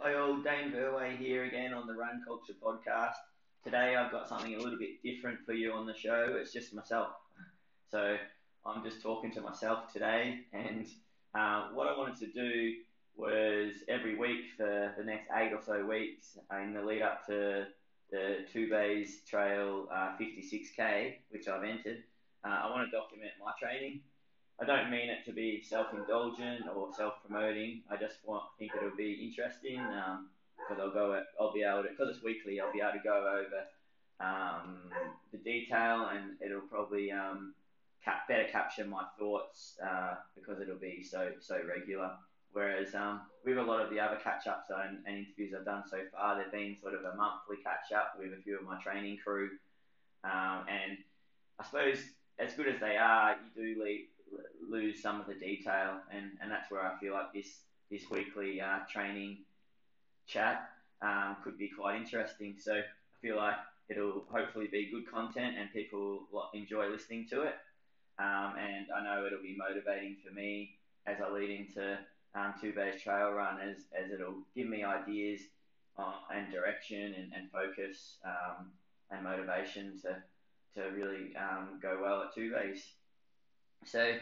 [0.00, 3.16] Hi all, Dane Verwey here again on the Run Culture podcast.
[3.64, 6.36] Today I've got something a little bit different for you on the show.
[6.40, 7.08] It's just myself.
[7.90, 8.16] So
[8.64, 10.86] I'm just talking to myself today, and
[11.34, 12.74] uh, what I wanted to do
[13.16, 17.66] was every week for the next eight or so weeks in the lead up to
[18.12, 22.04] the Two Bays Trail uh, 56k, which I've entered.
[22.44, 24.02] Uh, I want to document my training
[24.60, 27.82] I don't mean it to be self-indulgent or self-promoting.
[27.90, 31.90] I just want think it'll be interesting because um, I'll go I'll be able to
[31.90, 32.60] because it's weekly.
[32.60, 33.64] I'll be able to go over
[34.20, 34.90] um,
[35.30, 37.54] the detail and it'll probably um,
[38.04, 42.10] cap- better capture my thoughts uh, because it'll be so so regular.
[42.52, 45.98] Whereas um, with a lot of the other catch-ups and, and interviews I've done so
[46.10, 49.50] far, they've been sort of a monthly catch-up with a few of my training crew,
[50.24, 50.96] um, and
[51.60, 51.98] I suppose
[52.38, 54.06] as good as they are, you do leave
[54.68, 57.60] lose some of the detail, and, and that's where I feel like this
[57.90, 59.38] this weekly uh, training
[60.26, 60.68] chat
[61.02, 62.56] um, could be quite interesting.
[62.58, 62.82] So I
[63.22, 63.54] feel like
[63.88, 67.54] it'll hopefully be good content and people enjoy listening to it.
[68.18, 71.98] Um, and I know it'll be motivating for me as I lead into
[72.34, 75.40] um, Two Bays Trail Run, as, as it'll give me ideas
[75.98, 78.70] uh, and direction and, and focus um,
[79.10, 80.16] and motivation to,
[80.74, 82.82] to really um, go well at Two Bays.
[83.84, 84.14] So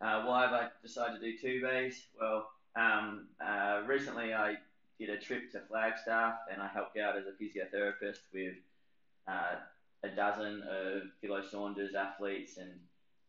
[0.00, 2.06] uh, why have I decided to do two bays?
[2.20, 4.56] Well, um, uh, recently I
[4.98, 8.54] did a trip to Flagstaff and I helped out as a physiotherapist with
[9.28, 9.56] uh,
[10.02, 12.70] a dozen of Philo Saunders athletes and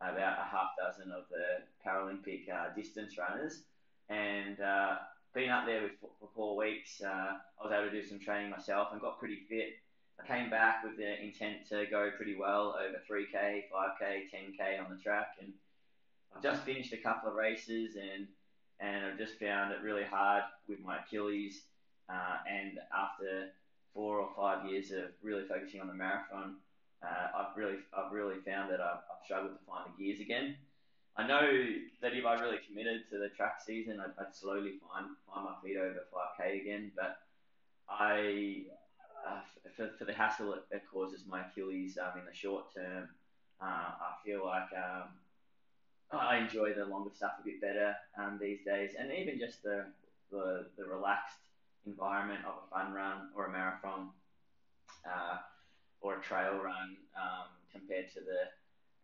[0.01, 3.63] about a half dozen of the Paralympic uh, distance runners.
[4.09, 4.95] And uh,
[5.33, 8.51] been up there with, for four weeks, uh, I was able to do some training
[8.51, 9.75] myself and got pretty fit.
[10.19, 14.95] I came back with the intent to go pretty well over 3k, 5k, 10k on
[14.95, 15.53] the track, and
[16.35, 18.27] I've just finished a couple of races and
[18.79, 21.61] and I've just found it really hard with my Achilles.
[22.09, 23.51] Uh, and after
[23.93, 26.55] four or five years of really focusing on the marathon,
[27.01, 30.57] uh, I've really I've really found that I've, I've, struggled to find the gears again.
[31.15, 31.47] I know
[32.01, 35.55] that if I really committed to the track season, I'd, I'd slowly find find my
[35.63, 36.91] feet over 5k again.
[36.95, 37.17] But
[37.87, 38.63] I
[39.27, 39.41] uh,
[39.75, 43.09] for, for the hassle it, it causes my Achilles um, in the short term,
[43.61, 45.09] uh, I feel like um,
[46.19, 49.85] I enjoy the longer stuff a bit better um, these days, and even just the,
[50.31, 51.37] the, the relaxed
[51.85, 54.09] environment of a fun run or a marathon
[55.07, 55.37] uh,
[56.01, 58.49] or a trail run um, compared to the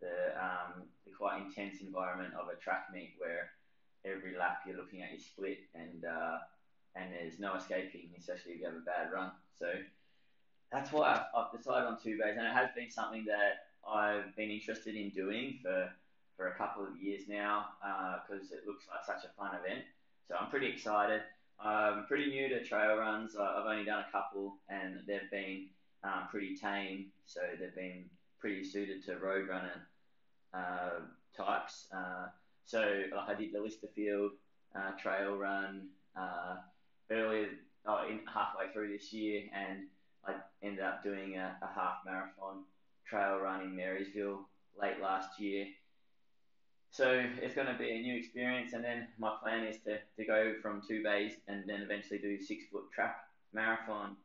[0.02, 3.52] the, um, the quite intense environment of a track meet where
[4.06, 6.38] every lap you're looking at your split and uh,
[6.96, 9.32] and there's no escaping, especially if you have a bad run.
[9.60, 9.68] So
[10.72, 14.36] that's why I've, I've decided on two bays, and it has been something that I've
[14.36, 15.92] been interested in doing for
[16.40, 17.66] for a couple of years now
[18.26, 19.84] because uh, it looks like such a fun event.
[20.30, 21.22] So I'm pretty excited.
[21.60, 23.36] I'm pretty new to trail runs.
[23.36, 25.66] I've only done a couple and they've been
[26.06, 27.08] um, pretty tame.
[27.26, 28.06] So they've been
[28.40, 29.88] pretty suited to road runner
[30.54, 31.02] uh,
[31.36, 31.88] types.
[31.94, 32.28] Uh,
[32.64, 34.30] so like I did the Lysterfield
[34.74, 36.56] uh, trail run uh,
[37.12, 37.50] earlier,
[37.86, 39.88] oh, in, halfway through this year, and
[40.26, 42.64] I ended up doing a, a half marathon
[43.06, 44.48] trail run in Marysville
[44.82, 45.66] late last year.
[46.92, 50.26] So it's going to be a new experience, and then my plan is to, to
[50.26, 53.16] go from two bays and then eventually do six foot track
[53.54, 54.16] marathon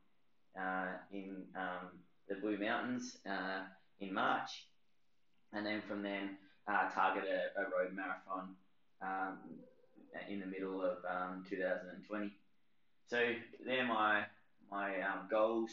[0.58, 3.62] uh, in um, the Blue Mountains uh,
[4.00, 4.66] in March,
[5.52, 6.36] and then from then
[6.66, 8.54] uh, target a, a, road marathon
[9.02, 9.38] um,
[10.28, 12.32] in the middle of um, 2020.
[13.08, 13.32] So
[13.64, 14.24] they're my
[14.70, 15.70] my um, goals,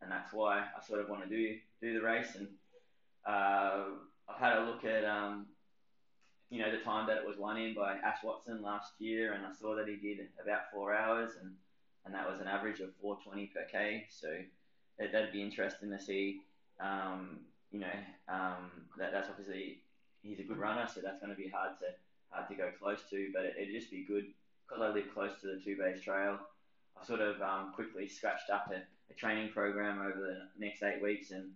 [0.00, 2.34] and that's why I sort of want to do do the race.
[2.36, 2.48] And
[3.26, 3.84] uh,
[4.28, 5.46] I've had a look at um,
[6.52, 9.46] you know, the time that it was won in by Ash Watson last year, and
[9.46, 11.54] I saw that he did about four hours, and,
[12.04, 14.04] and that was an average of 420 per K.
[14.10, 14.28] So
[14.98, 16.42] it, that'd be interesting to see.
[16.78, 17.38] Um,
[17.70, 17.96] you know,
[18.28, 19.78] um, that, that's obviously
[20.22, 21.86] he's a good runner, so that's going to be hard to
[22.28, 23.30] hard to go close to.
[23.32, 24.26] But it, would just be good
[24.68, 26.38] because I live close to the Two Bays Trail.
[27.00, 31.02] I sort of um, quickly scratched up a, a, training program over the next eight
[31.02, 31.52] weeks, and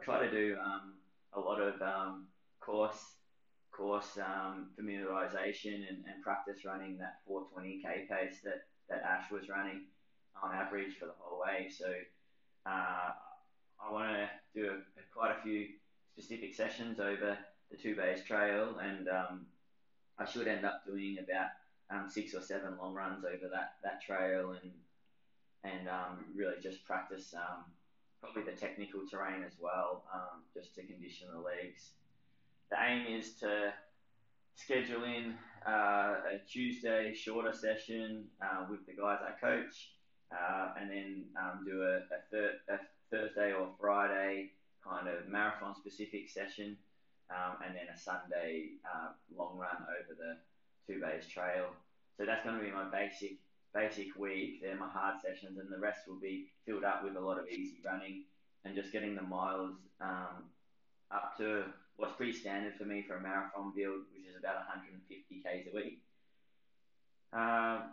[0.00, 0.92] I try to do um,
[1.32, 2.26] a lot of um,
[2.60, 3.17] course
[3.78, 9.82] course, um, familiarization and, and practice running that 420k pace that, that Ash was running
[10.42, 11.68] on average for the whole way.
[11.70, 11.86] So
[12.66, 13.10] uh,
[13.80, 15.68] I want to do a, quite a few
[16.12, 17.38] specific sessions over
[17.70, 19.46] the Two Bays Trail, and um,
[20.18, 21.50] I should end up doing about
[21.90, 24.72] um, six or seven long runs over that, that trail and
[25.64, 27.64] and um, really just practice um,
[28.20, 31.90] probably the technical terrain as well, um, just to condition the legs
[32.70, 33.72] the aim is to
[34.54, 35.34] schedule in
[35.66, 39.92] uh, a Tuesday shorter session uh, with the guys I coach,
[40.32, 42.78] uh, and then um, do a, a, thir- a,
[43.10, 44.50] Thursday or Friday
[44.84, 46.76] kind of marathon specific session,
[47.30, 50.36] um, and then a Sunday uh, long run over the
[50.86, 51.66] Two Bays Trail.
[52.16, 53.38] So that's going to be my basic
[53.74, 54.60] basic week.
[54.62, 57.48] They're my hard sessions, and the rest will be filled up with a lot of
[57.48, 58.24] easy running
[58.64, 60.50] and just getting the miles um,
[61.10, 61.64] up to
[61.98, 65.76] what's pretty standard for me for a marathon build, which is about 150 k's a
[65.76, 66.00] week.
[67.32, 67.90] Um,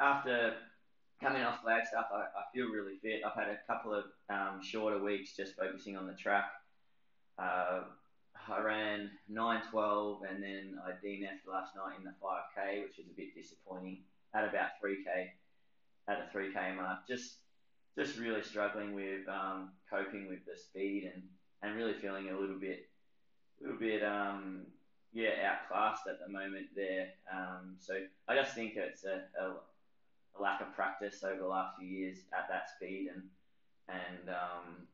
[0.00, 0.54] after
[1.22, 3.22] coming off Flagstaff, I, I feel really fit.
[3.24, 6.50] I've had a couple of um, shorter weeks just focusing on the track.
[7.38, 7.82] Uh,
[8.48, 13.16] I ran 9.12 and then I DNF'd last night in the 5k, which was a
[13.16, 13.98] bit disappointing.
[14.34, 15.28] At about 3k,
[16.08, 17.36] at a 3k mark, just
[17.98, 21.22] just really struggling with um, coping with the speed and,
[21.62, 22.88] and really feeling a little bit,
[23.60, 24.66] a little bit um,
[25.12, 27.08] yeah outclassed at the moment there.
[27.32, 27.94] Um, so
[28.28, 29.54] I just think it's a, a
[30.38, 33.22] a lack of practice over the last few years at that speed, and
[33.88, 34.86] and um,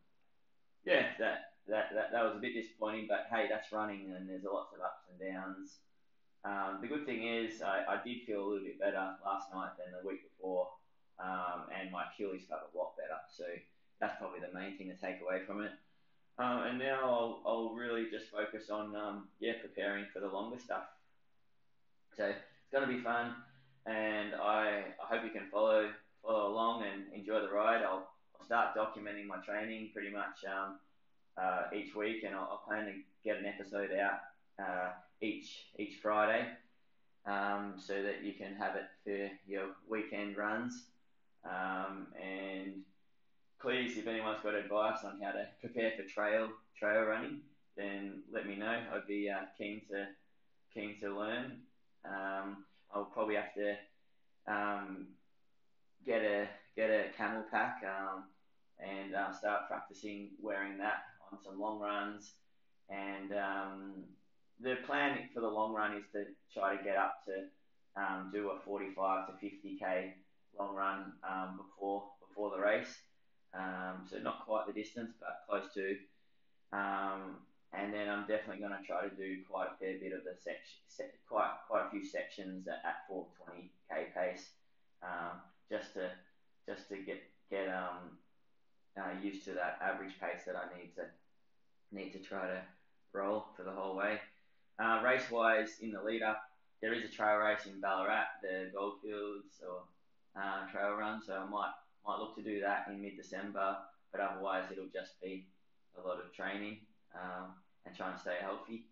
[0.84, 3.06] yeah, that, that that that was a bit disappointing.
[3.08, 5.76] But hey, that's running, and there's lots of ups and downs.
[6.44, 9.72] Um, the good thing is, I, I did feel a little bit better last night
[9.78, 10.69] than the week before,
[11.19, 13.19] um, and my Achilles felt a lot better.
[13.32, 13.44] So
[14.00, 15.72] that's probably the main thing to take away from it.
[16.38, 20.58] Um, and now I'll, I'll really just focus on um, yeah preparing for the longer
[20.58, 20.84] stuff.
[22.16, 23.34] So it's going to be fun
[23.86, 25.88] and I, I hope you can follow
[26.25, 27.82] follow along and enjoy the ride.
[27.82, 28.08] I'll,
[28.38, 30.78] I'll start documenting my training pretty much um,
[31.36, 32.92] uh, each week, and I'll, I'll, plan to
[33.25, 34.20] get an episode out
[34.62, 34.90] uh,
[35.20, 36.46] each each Friday,
[37.26, 40.84] um, so that you can have it for your weekend runs.
[41.44, 42.82] Um, and
[43.64, 47.40] please, if anyone's got advice on how to prepare for trail trail running,
[47.78, 48.78] then let me know.
[48.93, 50.06] I'd be uh, keen to
[50.75, 51.62] keen to learn.
[52.05, 52.64] Um,
[52.94, 53.75] I'll probably have to
[54.46, 55.06] um,
[56.05, 56.46] get a
[56.76, 58.25] get a CamelBak um,
[58.78, 60.99] and uh, start practicing wearing that
[61.32, 62.34] on some long runs.
[62.90, 64.05] And um,
[64.60, 68.50] the plan for the long run is to try to get up to um, do
[68.50, 70.10] a 45 to 50k
[70.58, 72.94] long run um, before before the race.
[73.55, 75.97] Um, so not quite the distance, but close to.
[76.77, 77.37] Um,
[77.73, 80.35] and then I'm definitely going to try to do quite a fair bit of the
[80.39, 84.51] section, quite quite a few sections at, at 420k pace,
[85.03, 85.41] um,
[85.71, 86.11] just to
[86.69, 88.19] just to get get um,
[88.99, 91.05] uh, used to that average pace that I need to
[91.93, 92.61] need to try to
[93.12, 94.21] roll for the whole way.
[94.83, 96.43] Uh, race wise, in the lead up,
[96.83, 99.83] there is a trail race in Ballarat, the Goldfields or
[100.41, 101.73] uh, trail run, so I might
[102.06, 103.77] might look to do that in mid December,
[104.12, 105.47] but otherwise it'll just be
[106.03, 106.79] a lot of training.
[107.15, 107.55] Um,
[107.87, 108.85] and trying to stay healthy.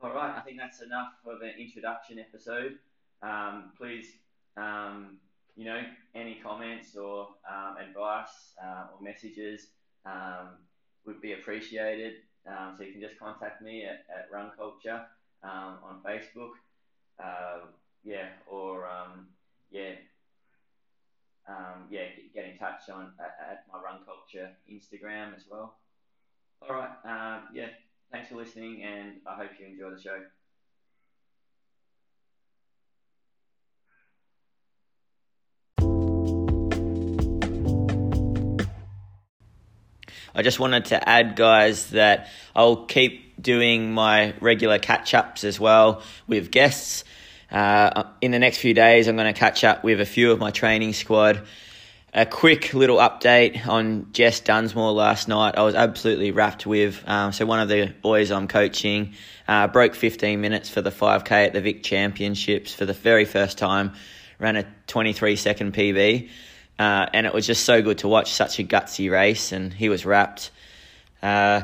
[0.00, 2.78] All right, I think that's enough of an introduction episode.
[3.22, 4.12] Um, please,
[4.56, 5.18] um,
[5.56, 5.82] you know,
[6.14, 9.68] any comments or um, advice uh, or messages
[10.06, 10.50] um,
[11.04, 12.14] would be appreciated.
[12.46, 15.04] Um, so you can just contact me at, at Run Culture
[15.42, 16.52] on Facebook.
[17.22, 17.66] Uh,
[18.04, 18.86] yeah, or
[19.70, 19.90] yeah,
[21.48, 25.78] Um, yeah, get, get, in touch on at, at, my Run Culture Instagram as well.
[26.60, 27.68] All right, um, yeah.
[28.12, 30.18] Thanks for listening, and I hope you enjoy the show.
[40.34, 45.58] I just wanted to add, guys, that I'll keep doing my regular catch ups as
[45.58, 47.04] well with guests.
[47.50, 50.38] Uh, in the next few days, I'm going to catch up with a few of
[50.38, 51.46] my training squad
[52.14, 55.56] a quick little update on Jess Dunsmore last night.
[55.56, 57.02] I was absolutely wrapped with.
[57.06, 59.14] Um, so one of the boys I'm coaching
[59.46, 63.58] uh, broke 15 minutes for the 5K at the Vic Championships for the very first
[63.58, 63.92] time.
[64.38, 66.30] Ran a 23 second PB,
[66.78, 69.52] uh, and it was just so good to watch such a gutsy race.
[69.52, 70.50] And he was wrapped.
[71.22, 71.62] Uh,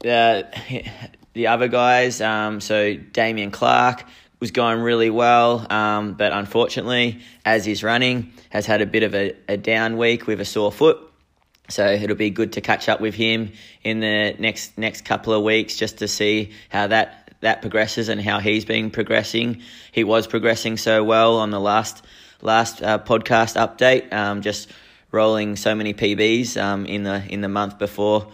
[0.00, 0.46] the
[1.32, 4.04] the other guys, um, so Damien Clark
[4.38, 9.14] was going really well, um, but unfortunately, as he's running, has had a bit of
[9.14, 10.98] a, a down week with a sore foot.
[11.68, 13.52] So it'll be good to catch up with him
[13.82, 18.20] in the next next couple of weeks just to see how that that progresses and
[18.20, 19.62] how he's been progressing.
[19.90, 22.04] He was progressing so well on the last
[22.40, 24.70] last uh, podcast update, um, just
[25.10, 28.28] rolling so many PBs um, in the in the month before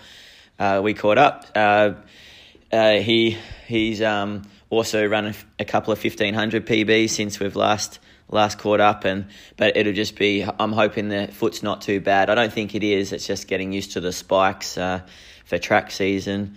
[0.58, 1.46] uh, we caught up.
[1.54, 1.94] Uh,
[2.70, 4.42] uh he he's um,
[4.72, 7.98] also run a, a couple of 1500 PBs since we've last
[8.28, 9.26] last caught up and
[9.58, 12.30] but it'll just be I'm hoping the foot's not too bad.
[12.30, 13.12] I don't think it is.
[13.12, 15.02] It's just getting used to the spikes uh,
[15.44, 16.56] for track season.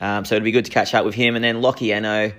[0.00, 2.32] Um, so it'd be good to catch up with him and then Lockie Eno.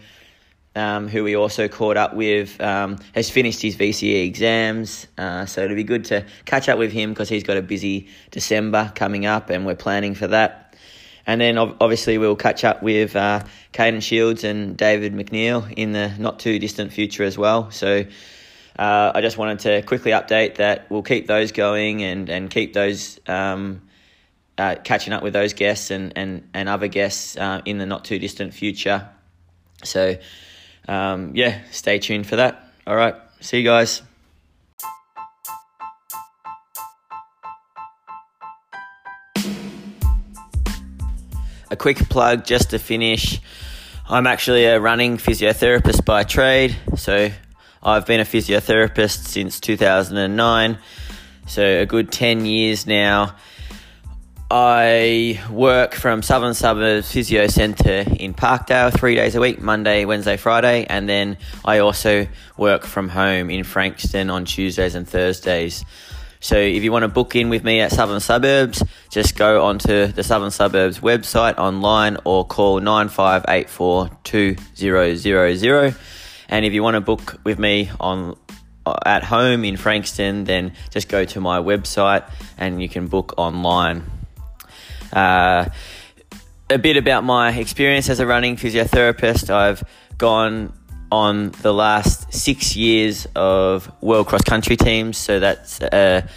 [0.76, 5.08] um, who we also caught up with, um, has finished his VCE exams.
[5.18, 8.08] Uh, so it'll be good to catch up with him because he's got a busy
[8.32, 10.63] December coming up and we're planning for that.
[11.26, 16.10] And then obviously we'll catch up with uh, Caden Shields and David McNeil in the
[16.20, 17.72] not too distant future as well.
[17.72, 18.06] So
[18.78, 22.74] uh, I just wanted to quickly update that we'll keep those going and, and keep
[22.74, 23.82] those um,
[24.58, 28.04] uh, catching up with those guests and, and, and other guests uh, in the not
[28.04, 29.08] too distant future.
[29.84, 30.18] So
[30.88, 32.68] um, yeah, stay tuned for that.
[32.86, 34.02] All right, see you guys.
[41.74, 43.42] A quick plug just to finish.
[44.08, 47.32] I'm actually a running physiotherapist by trade, so
[47.82, 50.78] I've been a physiotherapist since 2009,
[51.48, 53.36] so a good 10 years now.
[54.52, 60.38] I work from Southern Suburbs Physio Centre in Parkdale three days a week Monday, Wednesday,
[60.38, 65.84] Friday, and then I also work from home in Frankston on Tuesdays and Thursdays.
[66.44, 70.08] So if you want to book in with me at Southern Suburbs, just go onto
[70.08, 74.10] the Southern Suburbs website online or call 9584
[76.50, 78.38] And if you want to book with me on
[79.06, 84.04] at home in Frankston, then just go to my website and you can book online.
[85.14, 85.70] Uh,
[86.70, 89.50] a bit about my experience as a running physiotherapist.
[89.50, 89.82] I've
[90.18, 90.74] gone
[91.14, 96.28] on the last six years of world cross country teams, so that's a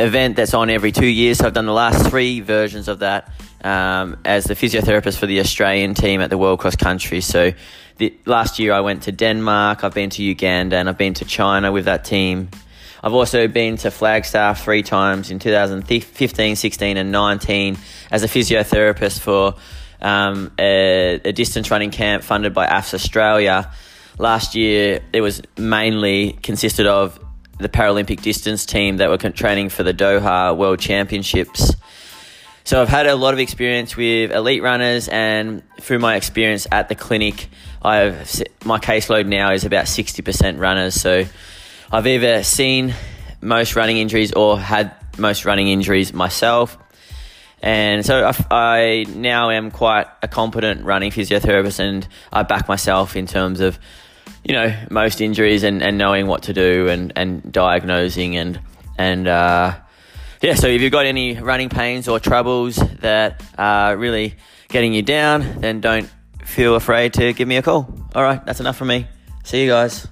[0.00, 1.38] event that's on every two years.
[1.38, 3.30] So I've done the last three versions of that
[3.62, 7.20] um, as the physiotherapist for the Australian team at the world cross country.
[7.20, 7.52] So
[7.98, 11.24] the, last year I went to Denmark, I've been to Uganda, and I've been to
[11.24, 12.50] China with that team.
[13.04, 17.78] I've also been to Flagstaff three times in 2015, 16, and 19
[18.10, 19.54] as a physiotherapist for
[20.00, 23.72] um, a, a, distance running camp funded by AFS Australia.
[24.18, 27.18] Last year, it was mainly consisted of
[27.58, 31.74] the Paralympic distance team that were training for the Doha World Championships.
[32.64, 36.88] So I've had a lot of experience with elite runners, and through my experience at
[36.88, 37.48] the clinic,
[37.80, 41.00] I've my caseload now is about 60% runners.
[41.00, 41.24] So
[41.92, 42.92] I've either seen
[43.40, 46.76] most running injuries or had most running injuries myself.
[47.62, 53.16] And so I, I, now am quite a competent running physiotherapist and I back myself
[53.16, 53.78] in terms of,
[54.44, 58.60] you know, most injuries and, and knowing what to do and, and diagnosing and,
[58.98, 59.76] and, uh,
[60.42, 64.34] yeah, so if you've got any running pains or troubles that are really
[64.68, 66.10] getting you down, then don't
[66.44, 67.88] feel afraid to give me a call.
[68.14, 69.08] All right, that's enough from me.
[69.44, 70.06] See you guys.